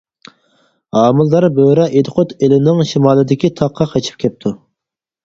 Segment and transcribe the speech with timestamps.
[0.99, 4.55] ھامىلىدار بۆرە ئىدىقۇت ئېلىنىڭ شىمالىدىكى تاغقا قېچىپ كەپتۇ.